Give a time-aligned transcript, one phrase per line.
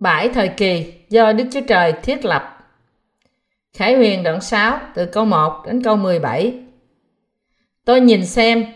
[0.00, 2.58] Bãi thời kỳ do Đức Chúa Trời thiết lập.
[3.72, 6.54] Khải huyền đoạn 6 từ câu 1 đến câu 17.
[7.84, 8.66] Tôi nhìn xem,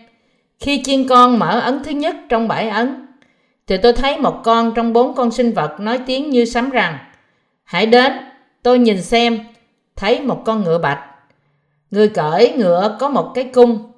[0.61, 3.07] khi chiên con mở ấn thứ nhất trong bãi ấn,
[3.67, 6.99] thì tôi thấy một con trong bốn con sinh vật nói tiếng như sấm rằng,
[7.65, 8.13] Hãy đến,
[8.63, 9.39] tôi nhìn xem,
[9.97, 11.05] thấy một con ngựa bạch.
[11.91, 13.93] Người cởi ngựa có một cái cung,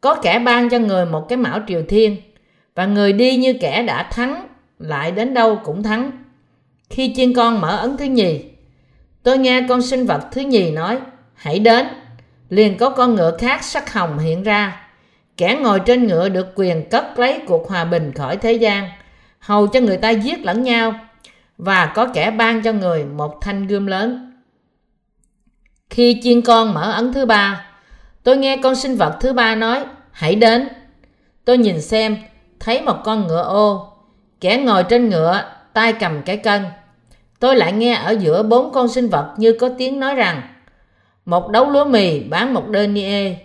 [0.00, 2.16] có kẻ ban cho người một cái mão triều thiên,
[2.74, 4.46] và người đi như kẻ đã thắng,
[4.78, 6.10] lại đến đâu cũng thắng
[6.90, 8.44] khi chiên con mở ấn thứ nhì,
[9.22, 10.98] tôi nghe con sinh vật thứ nhì nói,
[11.34, 11.86] hãy đến.
[12.48, 14.86] Liền có con ngựa khác sắc hồng hiện ra.
[15.36, 18.88] Kẻ ngồi trên ngựa được quyền cất lấy cuộc hòa bình khỏi thế gian,
[19.38, 20.94] hầu cho người ta giết lẫn nhau,
[21.58, 24.32] và có kẻ ban cho người một thanh gươm lớn.
[25.90, 27.66] Khi chiên con mở ấn thứ ba,
[28.22, 30.68] tôi nghe con sinh vật thứ ba nói, hãy đến.
[31.44, 32.16] Tôi nhìn xem,
[32.60, 33.92] thấy một con ngựa ô,
[34.40, 36.64] kẻ ngồi trên ngựa tay cầm cái cân.
[37.40, 40.42] Tôi lại nghe ở giữa bốn con sinh vật như có tiếng nói rằng
[41.24, 43.36] một đấu lúa mì bán một denier,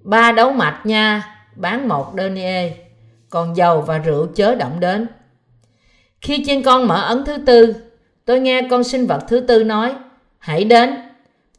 [0.00, 2.72] ba đấu mạch nha bán một denier,
[3.30, 5.06] còn dầu và rượu chớ động đến.
[6.20, 7.74] Khi trên con mở ấn thứ tư,
[8.24, 9.94] tôi nghe con sinh vật thứ tư nói,
[10.38, 10.94] hãy đến.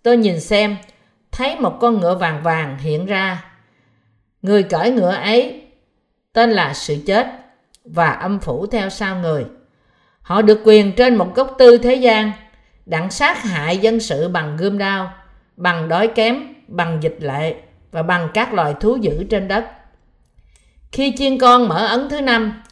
[0.04, 0.78] Tôi nhìn xem,
[1.32, 3.46] thấy một con ngựa vàng vàng hiện ra.
[4.42, 5.62] Người cởi ngựa ấy
[6.34, 7.28] tên là sự chết
[7.86, 9.46] và âm phủ theo sau người.
[10.24, 12.32] Họ được quyền trên một gốc tư thế gian,
[12.86, 15.14] đặng sát hại dân sự bằng gươm đao,
[15.58, 17.56] bằng đói kém, bằng dịch lệ
[17.92, 19.66] và bằng các loài thú dữ trên đất.
[20.92, 22.64] Khi chiên con mở ấn thứ năm,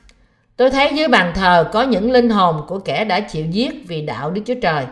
[0.58, 4.02] tôi thấy dưới bàn thờ có những linh hồn của kẻ đã chịu giết vì
[4.02, 4.86] đạo Đức Chúa Trời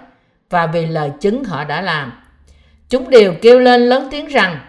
[0.50, 2.12] và vì lời chứng họ đã làm.
[2.90, 4.60] Chúng đều kêu lên lớn tiếng rằng,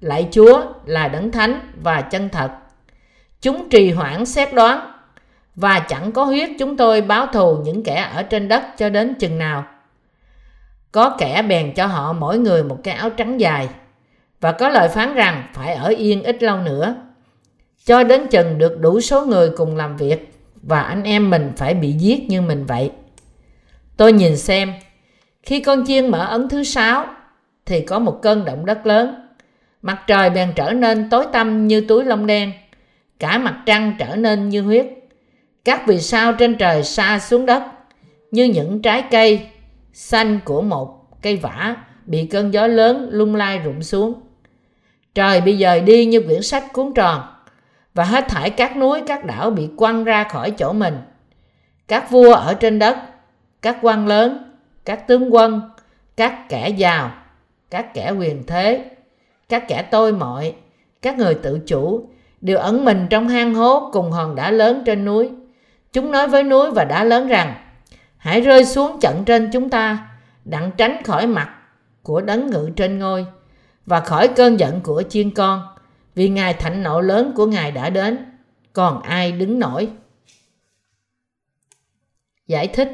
[0.00, 2.50] Lạy Chúa là đấng thánh và chân thật.
[3.40, 4.91] Chúng trì hoãn xét đoán
[5.56, 9.14] và chẳng có huyết chúng tôi báo thù những kẻ ở trên đất cho đến
[9.14, 9.64] chừng nào.
[10.92, 13.68] Có kẻ bèn cho họ mỗi người một cái áo trắng dài
[14.40, 16.96] và có lời phán rằng phải ở yên ít lâu nữa
[17.84, 21.74] cho đến chừng được đủ số người cùng làm việc và anh em mình phải
[21.74, 22.90] bị giết như mình vậy.
[23.96, 24.72] Tôi nhìn xem,
[25.42, 27.06] khi con chiên mở ấn thứ sáu
[27.66, 29.28] thì có một cơn động đất lớn.
[29.82, 32.52] Mặt trời bèn trở nên tối tăm như túi lông đen,
[33.18, 34.86] cả mặt trăng trở nên như huyết
[35.64, 37.62] các vì sao trên trời xa xuống đất
[38.30, 39.46] như những trái cây
[39.92, 44.20] xanh của một cây vả bị cơn gió lớn lung lai rụng xuống.
[45.14, 47.20] Trời bị dời đi như quyển sách cuốn tròn
[47.94, 50.98] và hết thảy các núi các đảo bị quăng ra khỏi chỗ mình.
[51.88, 52.98] Các vua ở trên đất,
[53.62, 55.60] các quan lớn, các tướng quân,
[56.16, 57.10] các kẻ giàu,
[57.70, 58.84] các kẻ quyền thế,
[59.48, 60.54] các kẻ tôi mọi,
[61.02, 62.08] các người tự chủ
[62.40, 65.30] đều ẩn mình trong hang hố cùng hòn đá lớn trên núi
[65.92, 67.54] Chúng nói với núi và đá lớn rằng,
[68.16, 70.08] hãy rơi xuống trận trên chúng ta,
[70.44, 71.48] đặng tránh khỏi mặt
[72.02, 73.26] của đấng ngự trên ngôi
[73.86, 75.62] và khỏi cơn giận của chiên con,
[76.14, 78.18] vì ngài thạnh nộ lớn của ngài đã đến,
[78.72, 79.88] còn ai đứng nổi.
[82.46, 82.88] Giải thích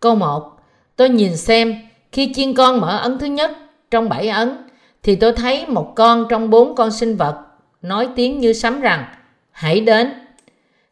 [0.00, 0.52] Câu 1
[0.96, 1.74] Tôi nhìn xem,
[2.12, 3.50] khi chiên con mở ấn thứ nhất
[3.90, 4.56] trong bảy ấn,
[5.02, 7.44] thì tôi thấy một con trong bốn con sinh vật
[7.82, 9.04] nói tiếng như sấm rằng,
[9.50, 10.25] hãy đến.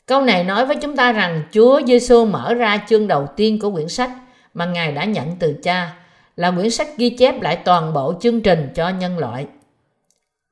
[0.07, 3.71] Câu này nói với chúng ta rằng Chúa Giêsu mở ra chương đầu tiên của
[3.71, 4.11] quyển sách
[4.55, 5.95] mà Ngài đã nhận từ cha,
[6.37, 9.47] là quyển sách ghi chép lại toàn bộ chương trình cho nhân loại.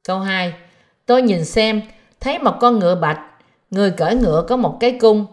[0.08, 0.52] Câu 2.
[1.06, 1.82] Tôi nhìn xem,
[2.20, 3.20] thấy một con ngựa bạch,
[3.70, 5.26] người cởi ngựa có một cái cung,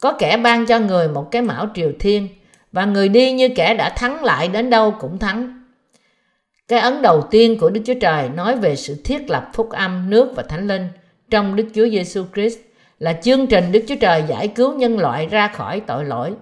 [0.00, 2.28] có kẻ ban cho người một cái mão triều thiên,
[2.72, 5.64] và người đi như kẻ đã thắng lại đến đâu cũng thắng.
[6.68, 10.10] Cái ấn đầu tiên của Đức Chúa Trời nói về sự thiết lập phúc âm,
[10.10, 10.88] nước và thánh linh
[11.30, 12.58] trong Đức Chúa Giêsu Christ
[13.04, 16.32] là chương trình Đức Chúa Trời giải cứu nhân loại ra khỏi tội lỗi.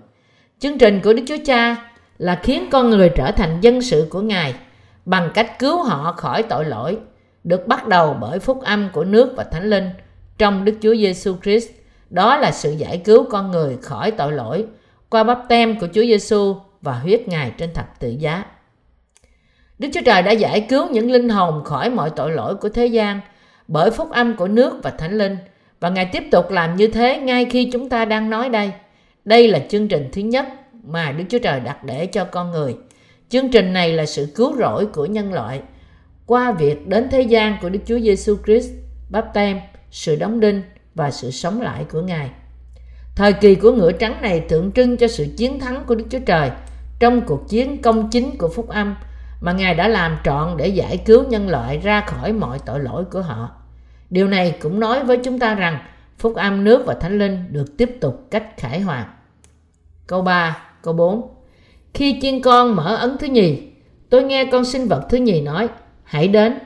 [0.58, 4.20] Chương trình của Đức Chúa Cha là khiến con người trở thành dân sự của
[4.20, 4.54] Ngài
[5.04, 6.98] bằng cách cứu họ khỏi tội lỗi,
[7.44, 9.90] được bắt đầu bởi phúc âm của nước và Thánh Linh
[10.38, 11.68] trong Đức Chúa Giêsu Christ.
[12.10, 14.66] Đó là sự giải cứu con người khỏi tội lỗi
[15.10, 18.44] qua bắp tem của Chúa Giêsu và huyết Ngài trên thập tự giá.
[19.78, 22.86] Đức Chúa Trời đã giải cứu những linh hồn khỏi mọi tội lỗi của thế
[22.86, 23.20] gian
[23.68, 25.36] bởi phúc âm của nước và Thánh Linh–
[25.82, 28.72] và Ngài tiếp tục làm như thế ngay khi chúng ta đang nói đây.
[29.24, 30.46] Đây là chương trình thứ nhất
[30.84, 32.76] mà Đức Chúa Trời đặt để cho con người.
[33.28, 35.60] Chương trình này là sự cứu rỗi của nhân loại
[36.26, 38.70] qua việc đến thế gian của Đức Chúa Giêsu Christ,
[39.10, 40.62] báp tem, sự đóng đinh
[40.94, 42.30] và sự sống lại của Ngài.
[43.16, 46.20] Thời kỳ của ngựa trắng này tượng trưng cho sự chiến thắng của Đức Chúa
[46.26, 46.50] Trời
[47.00, 48.96] trong cuộc chiến công chính của phúc âm
[49.40, 53.04] mà Ngài đã làm trọn để giải cứu nhân loại ra khỏi mọi tội lỗi
[53.04, 53.61] của họ.
[54.12, 55.78] Điều này cũng nói với chúng ta rằng
[56.18, 59.08] phúc âm nước và thánh linh được tiếp tục cách khải hoàn.
[60.06, 60.56] Câu 3.
[60.82, 61.34] câu 4
[61.94, 63.62] Khi chiên con mở ấn thứ nhì,
[64.10, 65.68] tôi nghe con sinh vật thứ nhì nói,
[66.02, 66.58] hãy đến.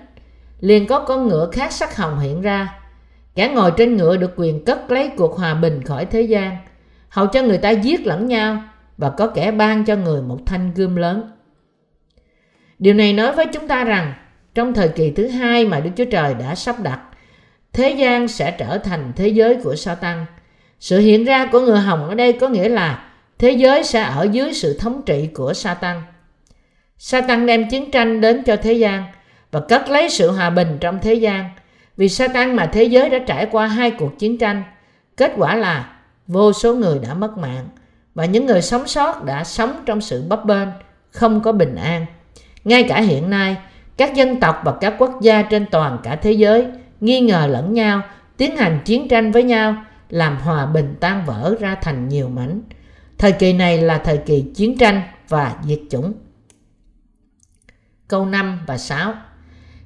[0.60, 2.78] Liền có con ngựa khác sắc hồng hiện ra.
[3.34, 6.56] Kẻ ngồi trên ngựa được quyền cất lấy cuộc hòa bình khỏi thế gian,
[7.08, 8.62] hầu cho người ta giết lẫn nhau
[8.98, 11.30] và có kẻ ban cho người một thanh gươm lớn.
[12.78, 14.12] Điều này nói với chúng ta rằng
[14.54, 17.00] trong thời kỳ thứ hai mà Đức Chúa Trời đã sắp đặt,
[17.76, 20.26] thế gian sẽ trở thành thế giới của Satan.
[20.80, 23.04] Sự hiện ra của người hồng ở đây có nghĩa là
[23.38, 26.02] thế giới sẽ ở dưới sự thống trị của Satan.
[26.98, 29.04] Satan đem chiến tranh đến cho thế gian
[29.50, 31.50] và cất lấy sự hòa bình trong thế gian.
[31.96, 34.62] Vì Satan mà thế giới đã trải qua hai cuộc chiến tranh,
[35.16, 35.92] kết quả là
[36.26, 37.68] vô số người đã mất mạng
[38.14, 40.68] và những người sống sót đã sống trong sự bấp bênh,
[41.10, 42.06] không có bình an.
[42.64, 43.56] Ngay cả hiện nay,
[43.96, 46.66] các dân tộc và các quốc gia trên toàn cả thế giới
[47.00, 48.02] nghi ngờ lẫn nhau,
[48.36, 52.62] tiến hành chiến tranh với nhau, làm hòa bình tan vỡ ra thành nhiều mảnh.
[53.18, 56.12] Thời kỳ này là thời kỳ chiến tranh và diệt chủng.
[58.08, 59.14] Câu 5 và 6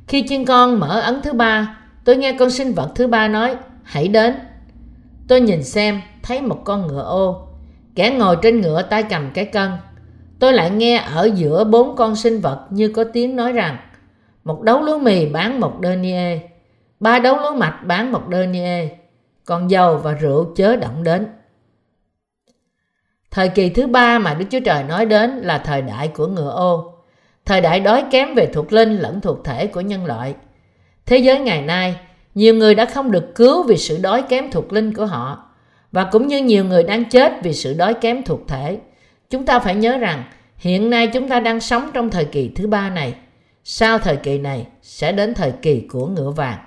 [0.09, 3.56] Khi chiên con mở ấn thứ ba, tôi nghe con sinh vật thứ ba nói,
[3.83, 4.35] hãy đến.
[5.29, 7.49] Tôi nhìn xem, thấy một con ngựa ô.
[7.95, 9.71] Kẻ ngồi trên ngựa tay cầm cái cân.
[10.39, 13.77] Tôi lại nghe ở giữa bốn con sinh vật như có tiếng nói rằng,
[14.45, 16.39] một đấu lúa mì bán một denier,
[17.00, 18.91] ba đấu lúa mạch bán một đơn nhê,
[19.44, 21.26] còn dầu và rượu chớ động đến.
[23.31, 26.50] Thời kỳ thứ ba mà Đức Chúa Trời nói đến là thời đại của ngựa
[26.50, 26.94] ô,
[27.44, 30.35] thời đại đói kém về thuộc linh lẫn thuộc thể của nhân loại.
[31.06, 31.97] Thế giới ngày nay,
[32.35, 35.50] nhiều người đã không được cứu vì sự đói kém thuộc linh của họ,
[35.93, 38.79] và cũng như nhiều người đang chết vì sự đói kém thuộc thể.
[39.31, 40.25] Chúng ta phải nhớ rằng
[40.56, 43.14] hiện nay chúng ta đang sống trong thời kỳ thứ ba này.
[43.64, 46.58] Sau thời kỳ này sẽ đến thời kỳ của ngựa vàng.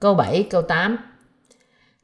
[0.00, 0.96] Câu 7, câu 8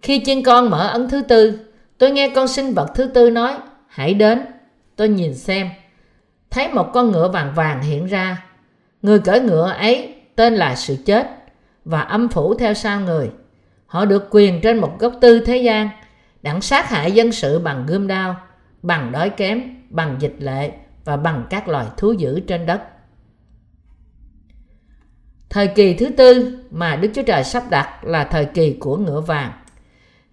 [0.03, 1.61] Khi chân con mở ấn thứ tư,
[1.99, 3.57] tôi nghe con sinh vật thứ tư nói,
[3.89, 4.43] hãy đến.
[4.97, 5.71] Tôi nhìn xem,
[6.51, 8.45] thấy một con ngựa vàng vàng hiện ra.
[9.03, 11.31] Người cởi ngựa ấy tên là sự chết
[11.85, 13.31] và âm phủ theo sau người.
[13.87, 15.89] Họ được quyền trên một góc tư thế gian,
[16.43, 18.37] đặng sát hại dân sự bằng gươm đao,
[18.83, 20.73] bằng đói kém, bằng dịch lệ
[21.05, 22.81] và bằng các loài thú dữ trên đất.
[25.56, 29.20] Thời kỳ thứ tư mà Đức Chúa Trời sắp đặt là thời kỳ của ngựa
[29.20, 29.53] vàng.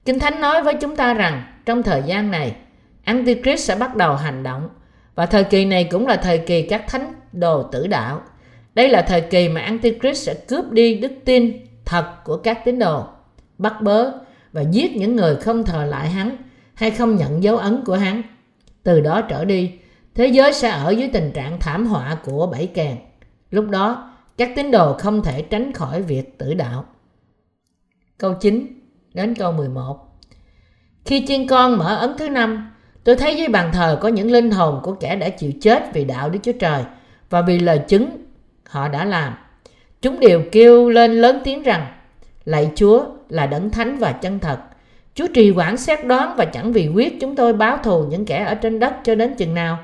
[0.06, 2.56] Kinh Thánh nói với chúng ta rằng trong thời gian này,
[3.04, 4.70] Antichrist sẽ bắt đầu hành động
[5.16, 8.22] và thời kỳ này cũng là thời kỳ các thánh đồ tử đạo.
[8.76, 12.80] Đây là thời kỳ mà Antichrist sẽ cướp đi đức tin thật của các tín
[12.80, 13.06] đồ,
[13.58, 14.12] bắt bớ
[14.54, 16.38] và giết những người không thờ lại hắn
[16.74, 18.22] hay không nhận dấu ấn của hắn.
[18.84, 19.72] Từ đó trở đi,
[20.16, 22.96] thế giới sẽ ở dưới tình trạng thảm họa của bảy kèn.
[23.52, 26.86] Lúc đó, các tín đồ không thể tránh khỏi việc tử đạo.
[28.18, 28.68] Câu 9
[29.14, 30.00] đến câu 11
[31.06, 32.72] Khi chiên con mở ấn thứ năm,
[33.04, 36.06] tôi thấy dưới bàn thờ có những linh hồn của kẻ đã chịu chết vì
[36.06, 36.84] đạo Đức Chúa Trời
[37.30, 38.10] và vì lời chứng
[38.70, 39.34] họ đã làm.
[40.02, 41.88] Chúng đều kêu lên lớn tiếng rằng
[42.46, 44.60] Lạy Chúa là đấng thánh và chân thật.
[45.16, 48.44] Chúa trì quản xét đoán và chẳng vì quyết chúng tôi báo thù những kẻ
[48.44, 49.80] ở trên đất cho đến chừng nào.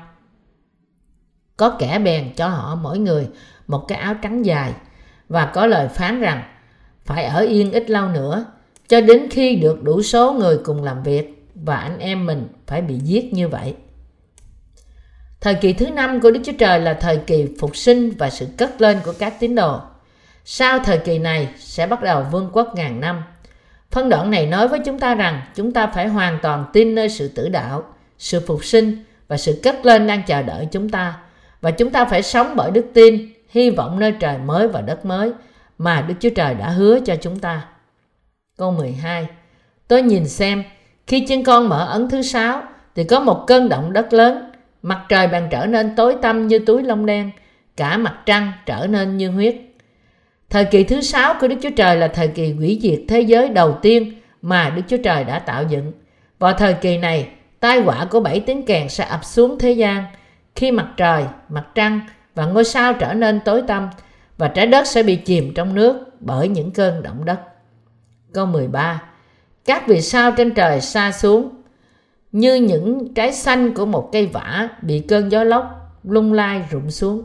[1.56, 3.28] Có kẻ bèn cho họ mỗi người
[3.70, 4.72] một cái áo trắng dài
[5.28, 6.42] và có lời phán rằng
[7.04, 8.44] phải ở yên ít lâu nữa
[8.88, 12.82] cho đến khi được đủ số người cùng làm việc và anh em mình phải
[12.82, 13.74] bị giết như vậy.
[15.40, 18.46] Thời kỳ thứ năm của Đức Chúa Trời là thời kỳ phục sinh và sự
[18.56, 19.80] cất lên của các tín đồ.
[20.44, 23.22] Sau thời kỳ này sẽ bắt đầu vương quốc ngàn năm.
[23.90, 27.08] Phân đoạn này nói với chúng ta rằng chúng ta phải hoàn toàn tin nơi
[27.08, 27.84] sự tử đạo,
[28.18, 31.18] sự phục sinh và sự cất lên đang chờ đợi chúng ta.
[31.60, 35.04] Và chúng ta phải sống bởi đức tin hy vọng nơi trời mới và đất
[35.04, 35.32] mới
[35.78, 37.64] mà Đức Chúa Trời đã hứa cho chúng ta.
[38.56, 39.26] Câu 12
[39.88, 40.64] Tôi nhìn xem,
[41.06, 42.62] khi chân con mở ấn thứ sáu
[42.94, 44.52] thì có một cơn động đất lớn,
[44.82, 47.30] mặt trời bàn trở nên tối tăm như túi lông đen,
[47.76, 49.56] cả mặt trăng trở nên như huyết.
[50.50, 53.48] Thời kỳ thứ sáu của Đức Chúa Trời là thời kỳ hủy diệt thế giới
[53.48, 55.92] đầu tiên mà Đức Chúa Trời đã tạo dựng.
[56.38, 57.28] Vào thời kỳ này,
[57.60, 60.04] tai họa của bảy tiếng kèn sẽ ập xuống thế gian
[60.54, 62.00] khi mặt trời, mặt trăng
[62.40, 63.88] và ngôi sao trở nên tối tăm
[64.38, 67.40] và trái đất sẽ bị chìm trong nước bởi những cơn động đất.
[68.32, 69.02] Câu 13
[69.64, 71.50] Các vì sao trên trời xa xuống
[72.32, 75.64] như những trái xanh của một cây vả bị cơn gió lốc
[76.04, 77.22] lung lai rụng xuống.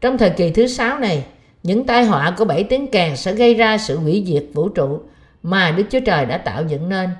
[0.00, 1.24] Trong thời kỳ thứ sáu này,
[1.62, 5.00] những tai họa của bảy tiếng kèn sẽ gây ra sự hủy diệt vũ trụ
[5.42, 7.10] mà Đức Chúa Trời đã tạo dựng nên.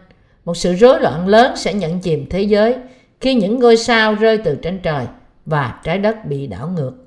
[0.45, 2.77] Một sự rối loạn lớn sẽ nhận chìm thế giới
[3.21, 5.07] khi những ngôi sao rơi từ trên trời
[5.47, 7.02] và trái đất bị đảo ngược.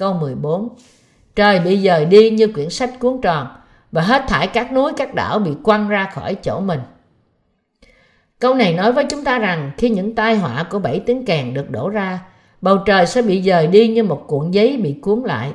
[0.00, 0.68] Câu 14
[1.36, 3.46] Trời bị dời đi như quyển sách cuốn tròn
[3.92, 6.80] và hết thải các núi các đảo bị quăng ra khỏi chỗ mình.
[8.38, 11.54] Câu này nói với chúng ta rằng khi những tai họa của bảy tiếng kèn
[11.54, 12.20] được đổ ra,
[12.60, 15.52] bầu trời sẽ bị dời đi như một cuộn giấy bị cuốn lại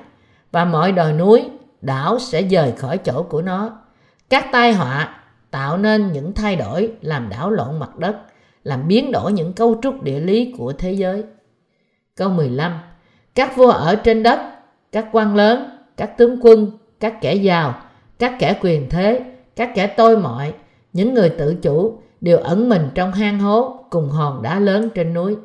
[0.52, 1.44] và mọi đồi núi,
[1.82, 3.80] đảo sẽ dời khỏi chỗ của nó.
[4.30, 5.16] Các tai họa
[5.52, 8.16] tạo nên những thay đổi làm đảo lộn mặt đất,
[8.64, 11.24] làm biến đổi những cấu trúc địa lý của thế giới.
[12.16, 12.80] Câu 15.
[13.36, 14.40] Các vua ở trên đất,
[14.92, 17.82] các quan lớn, các tướng quân, các kẻ giàu,
[18.20, 19.26] các kẻ quyền thế,
[19.56, 20.54] các kẻ tôi mọi,
[20.94, 25.14] những người tự chủ đều ẩn mình trong hang hố cùng hòn đá lớn trên
[25.14, 25.36] núi.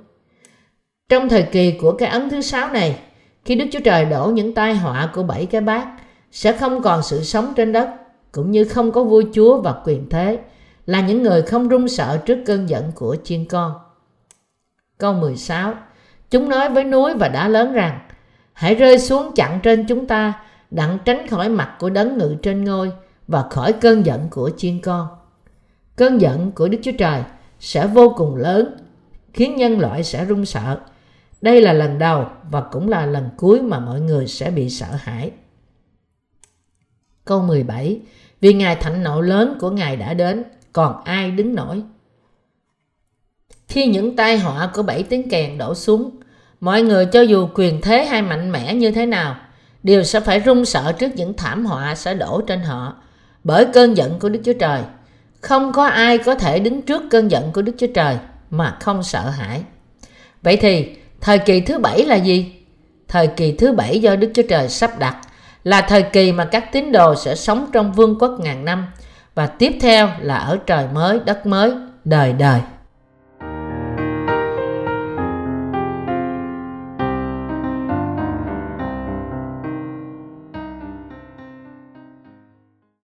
[1.08, 3.00] Trong thời kỳ của cái ấn thứ sáu này,
[3.44, 5.88] khi Đức Chúa Trời đổ những tai họa của bảy cái bát,
[6.32, 7.88] sẽ không còn sự sống trên đất,
[8.32, 10.38] cũng như không có vua chúa và quyền thế,
[10.86, 13.72] là những người không run sợ trước cơn giận của chiên con.
[14.98, 15.74] Câu 16
[16.30, 18.00] Chúng nói với núi và đá lớn rằng,
[18.52, 22.64] hãy rơi xuống chặn trên chúng ta, đặng tránh khỏi mặt của đấng ngự trên
[22.64, 22.92] ngôi
[23.28, 25.08] và khỏi cơn giận của chiên con.
[25.96, 27.22] Cơn giận của Đức Chúa Trời
[27.60, 28.76] sẽ vô cùng lớn,
[29.32, 30.80] khiến nhân loại sẽ run sợ.
[31.42, 34.86] Đây là lần đầu và cũng là lần cuối mà mọi người sẽ bị sợ
[34.98, 35.30] hãi.
[37.24, 38.00] Câu 17
[38.40, 41.82] Vì Ngài thạnh nộ lớn của Ngài đã đến, còn ai đứng nổi?
[43.70, 46.10] Khi những tai họa của bảy tiếng kèn đổ xuống,
[46.60, 49.36] mọi người cho dù quyền thế hay mạnh mẽ như thế nào,
[49.82, 52.94] đều sẽ phải run sợ trước những thảm họa sẽ đổ trên họ
[53.44, 54.80] bởi cơn giận của Đức Chúa Trời.
[55.40, 58.16] Không có ai có thể đứng trước cơn giận của Đức Chúa Trời
[58.50, 59.62] mà không sợ hãi.
[60.42, 62.52] Vậy thì, thời kỳ thứ bảy là gì?
[63.08, 65.16] Thời kỳ thứ bảy do Đức Chúa Trời sắp đặt
[65.64, 68.86] là thời kỳ mà các tín đồ sẽ sống trong vương quốc ngàn năm
[69.34, 71.72] và tiếp theo là ở trời mới, đất mới,
[72.04, 72.60] đời đời.